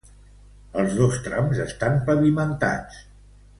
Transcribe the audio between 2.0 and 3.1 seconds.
pavimentats.